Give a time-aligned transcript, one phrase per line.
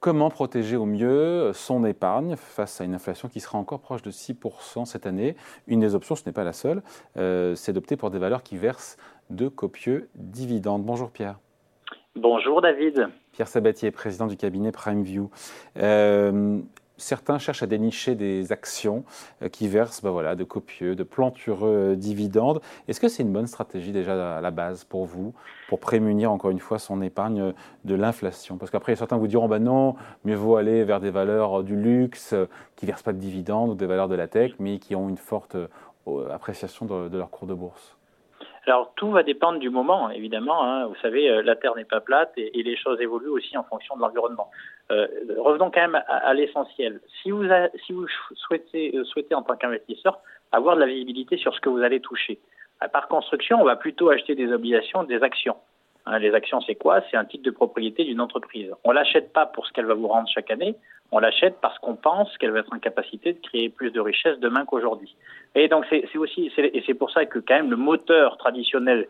[0.00, 4.12] Comment protéger au mieux son épargne face à une inflation qui sera encore proche de
[4.12, 5.34] 6% cette année?
[5.66, 6.82] Une des options, ce n'est pas la seule,
[7.16, 8.96] euh, c'est d'opter pour des valeurs qui versent
[9.30, 10.84] de copieux dividendes.
[10.84, 11.40] Bonjour Pierre.
[12.14, 13.08] Bonjour David.
[13.32, 15.30] Pierre Sabatier, président du cabinet PrimeView.
[15.78, 16.60] Euh,
[16.98, 19.04] certains cherchent à dénicher des actions
[19.42, 22.60] euh, qui versent ben voilà, de copieux, de plantureux dividendes.
[22.86, 25.32] Est-ce que c'est une bonne stratégie déjà à la base pour vous,
[25.68, 28.58] pour prémunir encore une fois son épargne de l'inflation?
[28.58, 32.34] Parce qu'après, certains vous diront, ben non, mieux vaut aller vers des valeurs du luxe
[32.76, 35.08] qui ne versent pas de dividendes ou des valeurs de la tech, mais qui ont
[35.08, 35.56] une forte
[36.08, 37.96] euh, appréciation de, leur cours de bourse.
[38.66, 40.62] Alors tout va dépendre du moment, évidemment.
[40.62, 40.86] Hein.
[40.86, 43.96] Vous savez, euh, la Terre n'est pas plate et, les choses évoluent aussi en fonction
[43.96, 44.50] de l'environnement.
[44.90, 45.06] Euh,
[45.38, 47.00] revenons quand même à, l'essentiel.
[47.22, 47.44] Si vous,
[47.86, 50.20] si vous souhaitez, euh, souhaitez en tant qu'investisseur
[50.50, 52.38] avoir de la visibilité sur ce que vous allez toucher,
[52.92, 55.56] par construction, on va plutôt acheter des obligations, des actions.
[56.06, 57.02] Hein, les actions, c'est quoi?
[57.10, 58.72] C'est un titre de propriété d'une entreprise.
[58.84, 60.74] On l'achète pas pour ce qu'elle va vous rendre chaque année,
[61.10, 64.38] on l'achète parce qu'on pense qu'elle va être en capacité de créer plus de richesses
[64.38, 65.14] demain qu'aujourd'hui.
[65.54, 69.06] Et donc c'est aussi, et c'est pour ça que quand même le moteur traditionnel euh,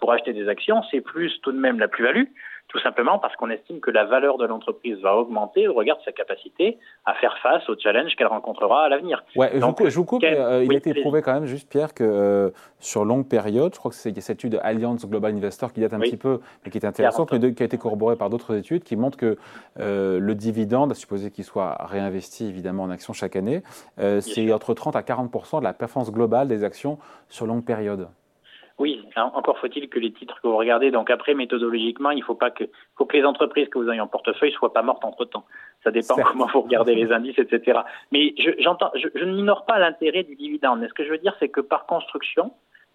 [0.00, 2.26] pour acheter des actions, c'est plus tout de même la plus-value
[2.68, 5.66] tout simplement parce qu'on estime que la valeur de l'entreprise va augmenter.
[5.68, 9.24] Au regard de sa capacité à faire face aux challenges qu'elle rencontrera à l'avenir.
[9.36, 9.60] Ouais, je,
[9.96, 13.26] vous, coupe, euh, il a été prouvé quand même, juste Pierre, que euh, sur longue
[13.26, 16.40] période, je crois que c'est cette étude Alliance Global Investor qui date un petit peu,
[16.64, 19.38] mais qui est intéressante, mais qui a été corroborée par d'autres études qui montrent que
[19.80, 23.62] euh, le dividende, à supposer qu'il soit réinvesti évidemment en actions chaque année,
[24.20, 26.98] c'est entre 30 à 40 de la performance globale des actions
[27.28, 28.08] sur longue période.
[28.78, 30.92] Oui, encore faut-il que les titres que vous regardez.
[30.92, 32.64] Donc après, méthodologiquement, il faut pas que,
[32.96, 35.44] faut que les entreprises que vous avez en portefeuille soient pas mortes entre temps.
[35.82, 37.80] Ça dépend comment vous regardez les indices, etc.
[38.12, 40.78] Mais j'entends, je, je, ne n'ignore pas l'intérêt du dividende.
[40.80, 42.52] Mais ce que je veux dire, c'est que par construction,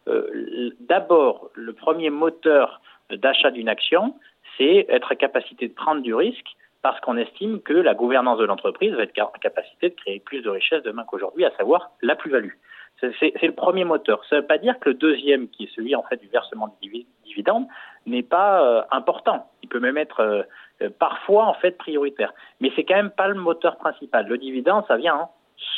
[0.07, 2.81] euh, d'abord, le premier moteur
[3.11, 4.15] d'achat d'une action,
[4.57, 8.45] c'est être à capacité de prendre du risque parce qu'on estime que la gouvernance de
[8.45, 12.15] l'entreprise va être en capacité de créer plus de richesses demain qu'aujourd'hui, à savoir la
[12.15, 12.53] plus-value.
[12.99, 14.23] C'est le premier moteur.
[14.29, 16.75] Ça ne veut pas dire que le deuxième, qui est celui en fait du versement
[16.81, 17.67] des dividendes,
[18.05, 19.49] n'est pas euh, important.
[19.61, 20.43] Il peut même être euh,
[20.81, 22.33] euh, parfois en fait prioritaire.
[22.61, 24.27] Mais c'est quand même pas le moteur principal.
[24.27, 25.31] Le dividende, ça vient en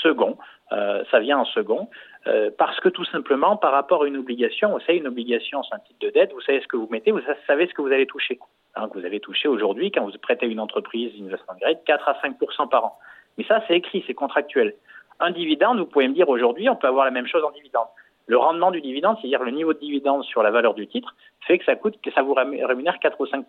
[0.03, 0.37] second.
[0.69, 1.89] ça vient en second
[2.57, 5.79] parce que tout simplement, par rapport à une obligation, vous savez, une obligation, c'est un
[5.79, 6.33] titre de dette.
[6.33, 8.39] Vous savez ce que vous mettez, vous savez ce que vous allez toucher.
[8.75, 12.69] Hein, vous allez toucher aujourd'hui quand vous prêtez une entreprise, investment grade, 4 à 5%
[12.69, 12.99] par an.
[13.37, 14.73] Mais ça, c'est écrit, c'est contractuel.
[15.19, 17.87] Un dividende, vous pouvez me dire aujourd'hui, on peut avoir la même chose en dividende.
[18.27, 21.15] Le rendement du dividende, c'est-à-dire le niveau de dividende sur la valeur du titre,
[21.47, 23.43] fait que ça coûte, que ça vous rémunère 4 ou 5%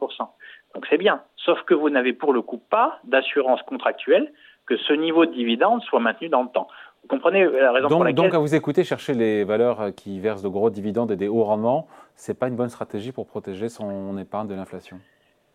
[0.74, 1.22] Donc c'est bien.
[1.36, 4.32] Sauf que vous n'avez pour le coup pas d'assurance contractuelle
[4.66, 6.68] que ce niveau de dividende soit maintenu dans le temps.
[7.02, 8.24] Vous comprenez la raison donc, pour laquelle...
[8.24, 11.44] Donc, à vous écouter, chercher les valeurs qui versent de gros dividendes et des hauts
[11.44, 14.98] rendements, c'est pas une bonne stratégie pour protéger son épargne de l'inflation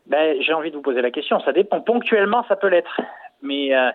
[0.08, 1.40] ben, J'ai envie de vous poser la question.
[1.42, 1.82] Ça dépend.
[1.82, 3.02] Ponctuellement, ça peut l'être.
[3.42, 3.92] Mais euh, euh,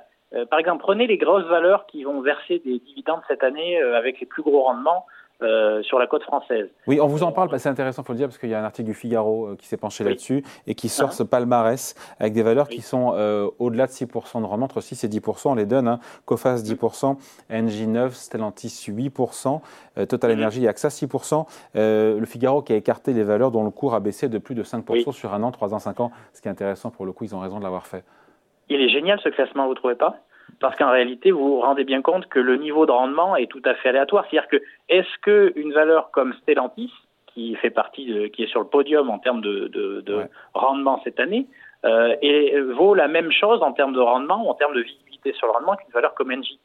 [0.50, 4.20] par exemple, prenez les grosses valeurs qui vont verser des dividendes cette année euh, avec
[4.20, 5.06] les plus gros rendements.
[5.42, 6.70] Euh, sur la côte française.
[6.86, 8.58] Oui, on vous en parle, c'est intéressant, il faut le dire, parce qu'il y a
[8.58, 11.16] un article du Figaro qui s'est penché là-dessus et qui sort uh-huh.
[11.16, 13.08] ce palmarès avec des valeurs qui sont
[13.58, 16.00] au-delà de 6% de rendement, entre 6 et 10%, on les donne, hein.
[16.24, 17.18] Cofas 10%,
[17.50, 19.60] ng 9, Stellantis 8%,
[20.06, 20.32] Total mm-hmm.
[20.32, 24.30] Energy, AXA 6%, le Figaro qui a écarté les valeurs dont le cours a baissé
[24.30, 26.90] de plus de 5% sur un an, 3 ans, 5 ans, ce qui est intéressant
[26.90, 28.04] pour le coup, ils ont raison de l'avoir fait.
[28.68, 30.16] Il est génial ce classement, vous trouvez pas?
[30.60, 33.62] Parce qu'en réalité, vous vous rendez bien compte que le niveau de rendement est tout
[33.64, 34.24] à fait aléatoire.
[34.30, 36.92] C'est-à-dire que est-ce qu'une valeur comme Stellantis,
[37.26, 40.22] qui fait partie, de, qui est sur le podium en termes de, de, de
[40.54, 41.46] rendement cette année,
[41.84, 45.32] euh, et vaut la même chose en termes de rendement ou en termes de visibilité
[45.34, 46.58] sur le rendement qu'une valeur comme Engie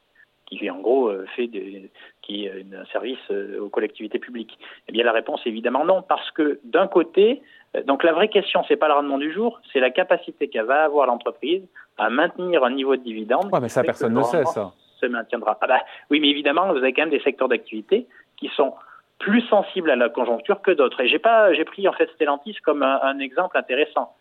[0.58, 1.90] qui en gros euh, fait des,
[2.22, 4.58] qui est un service euh, aux collectivités publiques?
[4.88, 7.42] Eh bien la réponse est évidemment non, parce que d'un côté,
[7.76, 10.66] euh, donc la vraie question c'est pas le rendement du jour, c'est la capacité qu'elle
[10.66, 11.62] va avoir l'entreprise
[11.98, 13.52] à maintenir un niveau de dividende.
[13.52, 14.72] Ouais, mais ça personne ne sait ça.
[15.00, 15.58] Se maintiendra.
[15.60, 15.80] Ah bah,
[16.10, 18.74] oui, mais évidemment vous avez quand même des secteurs d'activité qui sont
[19.18, 21.00] plus sensibles à la conjoncture que d'autres.
[21.00, 24.14] Et j'ai pas, j'ai pris en fait Stellantis comme un exemple intéressant.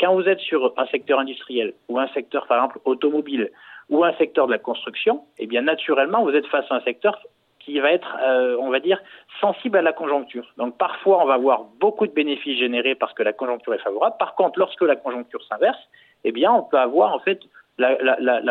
[0.00, 3.50] Quand vous êtes sur un secteur industriel ou un secteur par exemple automobile
[3.88, 7.20] ou un secteur de la construction, eh bien naturellement, vous êtes face à un secteur
[7.66, 8.98] qui va être, euh, on va dire,
[9.40, 10.46] sensible à la conjoncture.
[10.56, 14.16] Donc parfois, on va avoir beaucoup de bénéfices générés parce que la conjoncture est favorable.
[14.18, 15.78] Par contre, lorsque la conjoncture s'inverse,
[16.24, 17.40] eh bien, on peut avoir en fait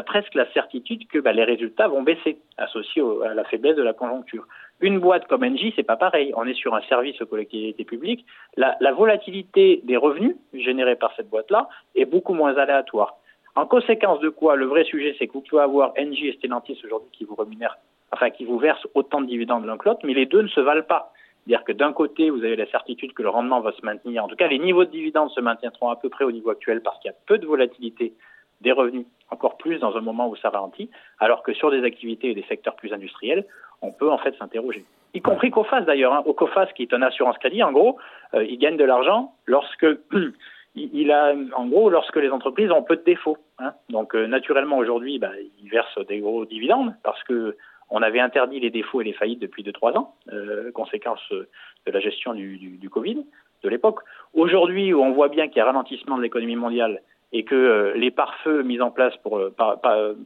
[0.06, 3.94] presque la certitude que bah, les résultats vont baisser, associés à la faiblesse de la
[3.94, 4.46] conjoncture.
[4.82, 6.34] Une boîte comme Engie, c'est pas pareil.
[6.36, 8.26] On est sur un service aux collectivités publiques.
[8.58, 13.16] La, la volatilité des revenus générés par cette boîte-là est beaucoup moins aléatoire.
[13.56, 16.78] En conséquence de quoi, le vrai sujet, c'est que vous pouvez avoir Engie et Stellantis
[16.84, 17.78] aujourd'hui qui vous rémunèrent,
[18.16, 20.62] enfin qui vous versent autant de dividendes l'un que l'autre, mais les deux ne se
[20.62, 21.12] valent pas.
[21.46, 24.24] C'est-à-dire que d'un côté, vous avez la certitude que le rendement va se maintenir.
[24.24, 26.82] En tout cas, les niveaux de dividendes se maintiendront à peu près au niveau actuel
[26.82, 28.14] parce qu'il y a peu de volatilité
[28.62, 30.90] des revenus, encore plus dans un moment où ça ralentit,
[31.20, 33.46] alors que sur des activités et des secteurs plus industriels,
[33.82, 34.86] on peut en fait s'interroger.
[35.14, 36.14] Y compris COFAS d'ailleurs.
[36.14, 36.24] Hein.
[36.26, 37.98] Au COFAS, qui est un assurance crédit, en gros,
[38.34, 39.86] euh, il gagne de l'argent lorsque
[40.76, 43.38] il a, en gros, lorsque les entreprises ont peu de défauts.
[43.60, 43.74] Hein.
[43.90, 45.32] Donc, euh, naturellement, aujourd'hui, bah,
[45.62, 47.56] ils versent des gros dividendes parce que
[47.96, 52.02] on avait interdit les défauts et les faillites depuis 2-3 ans, euh, conséquence de la
[52.02, 53.26] gestion du, du, du Covid
[53.64, 54.00] de l'époque.
[54.34, 57.02] Aujourd'hui, où on voit bien qu'il y a ralentissement de l'économie mondiale
[57.32, 59.80] et que euh, les pare-feux mis en place pour, euh, par,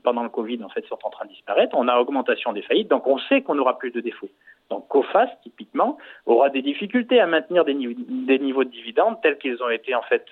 [0.04, 2.90] pendant le Covid en fait sont en train de disparaître, on a augmentation des faillites,
[2.90, 4.30] donc on sait qu'on aura plus de défauts.
[4.72, 9.38] Donc COFAS, typiquement, aura des difficultés à maintenir des, niveaux, des niveaux de dividendes tels
[9.38, 10.26] qu'ils ont été en fait,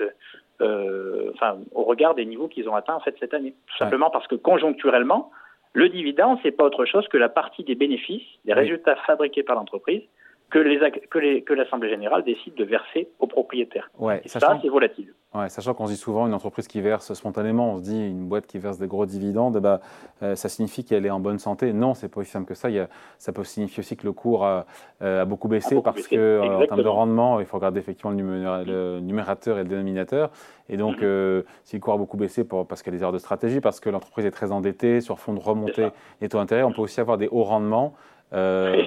[0.61, 3.53] euh, enfin, au regard des niveaux qu'ils ont atteints en fait cette année.
[3.67, 5.31] Tout simplement parce que conjoncturellement,
[5.77, 9.55] le dividende, c'est pas autre chose que la partie des bénéfices, des résultats fabriqués par
[9.55, 10.01] l'entreprise,
[10.49, 10.79] que, les,
[11.09, 13.89] que, les, que l'Assemblée générale décide de verser aux propriétaires.
[13.97, 15.13] Ouais, et ça, c'est volatile.
[15.35, 18.47] Ouais, sachant qu'on dit souvent une entreprise qui verse spontanément, on se dit une boîte
[18.47, 19.81] qui verse des gros dividendes, bah,
[20.23, 21.73] euh, ça signifie qu'elle est en bonne santé.
[21.73, 22.69] Non, c'est pas aussi simple que ça.
[22.69, 24.65] Il y a, ça peut signifier aussi que le cours a,
[25.01, 26.15] euh, a beaucoup baissé beaucoup parce baissé.
[26.15, 29.69] que euh, en termes de rendement, il faut regarder effectivement le, le numérateur et le
[29.69, 30.31] dénominateur.
[30.69, 31.03] Et donc, mm-hmm.
[31.03, 33.19] euh, si le cours a beaucoup baissé pour, parce qu'il y a des erreurs de
[33.19, 35.89] stratégie, parce que l'entreprise est très endettée, sur fond de remontée
[36.21, 37.93] des taux d'intérêt, on peut aussi avoir des hauts rendements.
[38.33, 38.83] Euh,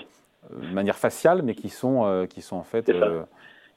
[0.48, 2.88] de manière faciale, mais qui sont, euh, qui sont en fait.
[2.88, 3.22] Euh,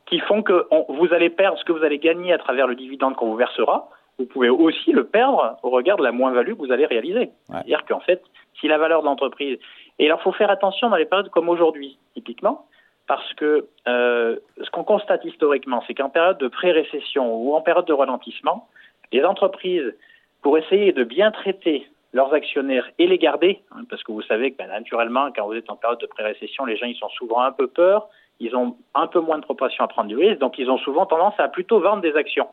[0.06, 2.75] qui font que on, vous allez perdre ce que vous allez gagner à travers le
[2.75, 3.89] dividende qu'on vous versera.
[4.19, 7.19] Vous pouvez aussi le perdre au regard de la moins-value que vous allez réaliser.
[7.19, 7.31] Ouais.
[7.50, 8.21] C'est-à-dire qu'en fait,
[8.60, 9.57] si la valeur de l'entreprise.
[10.00, 12.66] Et alors, il faut faire attention dans les périodes comme aujourd'hui, typiquement,
[13.07, 17.86] parce que euh, ce qu'on constate historiquement, c'est qu'en période de pré-récession ou en période
[17.86, 18.69] de ralentissement,
[19.12, 19.94] les entreprises,
[20.42, 24.51] pour essayer de bien traiter leurs actionnaires et les garder, hein, parce que vous savez
[24.51, 27.42] que ben, naturellement, quand vous êtes en période de pré-récession, les gens ils sont souvent
[27.42, 28.07] un peu peur,
[28.39, 31.06] ils ont un peu moins de proportion à prendre du risque, donc ils ont souvent
[31.06, 32.48] tendance à plutôt vendre des actions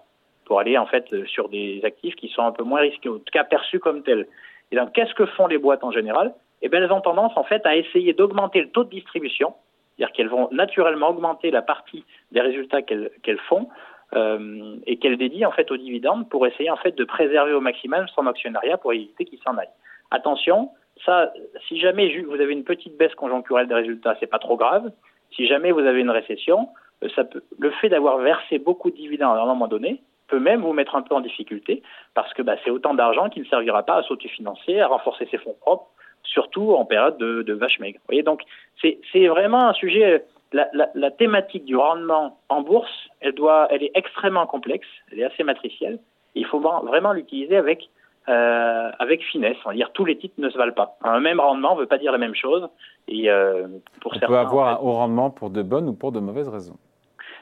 [0.47, 3.19] pour aller en fait euh, sur des actifs qui sont un peu moins risqués, en
[3.19, 4.27] tout cas perçus comme tels.
[4.73, 6.35] Et donc qu'est-ce que font les boîtes en général?
[6.63, 9.55] Eh bien elles ont tendance en fait à essayer d'augmenter le taux de distribution,
[9.97, 13.69] c'est-à-dire qu'elles vont naturellement augmenter la partie des résultats qu'elles font
[14.15, 17.61] euh, et qu'elle dédie en fait aux dividendes pour essayer en fait de préserver au
[17.61, 19.69] maximum son actionnariat pour éviter qu'il s'en aille.
[20.11, 20.71] Attention,
[21.05, 21.33] ça,
[21.69, 24.91] si jamais vous avez une petite baisse conjoncturelle des résultats, c'est pas trop grave.
[25.37, 26.69] Si jamais vous avez une récession,
[27.05, 30.41] euh, ça peut, le fait d'avoir versé beaucoup de dividendes à un moment donné peut
[30.41, 31.83] même vous mettre un peu en difficulté
[32.15, 35.39] parce que bah, c'est autant d'argent qui ne servira pas à s'autofinancer, à renforcer ses
[35.39, 35.87] fonds propres,
[36.23, 37.99] surtout en période de, de vache maigre.
[38.01, 38.43] Vous voyez, donc
[38.81, 43.83] c'est vraiment un sujet la, la, la, thématique du rendement en bourse, elle, doit, elle
[43.83, 45.99] est extrêmement complexe, elle est assez matricielle.
[46.35, 47.89] Il faut vraiment l'utiliser avec,
[48.29, 49.57] euh, avec finesse.
[49.65, 50.97] On va dire tous les titres ne se valent pas.
[51.03, 52.69] Un même rendement ne veut pas dire la même chose.
[53.09, 53.67] Et, euh,
[54.01, 56.13] pour On certains, peut avoir en fait, un haut rendement pour de bonnes ou pour
[56.13, 56.77] de mauvaises raisons.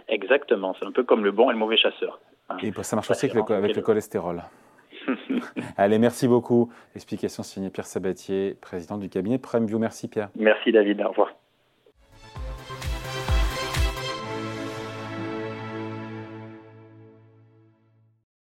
[0.09, 0.75] Exactement.
[0.79, 2.19] C'est un peu comme le bon et le mauvais chasseur.
[2.63, 4.43] Et ça marche aussi avec le, avec le cholestérol.
[5.77, 6.73] Allez, merci beaucoup.
[6.95, 9.79] Explication signée Pierre Sabatier, président du cabinet Prime View.
[9.79, 10.31] Merci Pierre.
[10.37, 11.03] Merci David.
[11.03, 11.33] Au revoir.